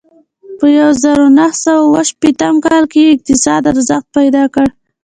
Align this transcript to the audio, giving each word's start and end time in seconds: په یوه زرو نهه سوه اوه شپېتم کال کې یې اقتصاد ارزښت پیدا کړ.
په 0.59 0.65
یوه 0.77 0.91
زرو 1.03 1.25
نهه 1.37 1.57
سوه 1.63 1.81
اوه 1.87 2.01
شپېتم 2.09 2.55
کال 2.65 2.83
کې 2.91 2.99
یې 3.03 3.11
اقتصاد 3.15 3.61
ارزښت 3.71 4.07
پیدا 4.17 4.43
کړ. 4.53 4.67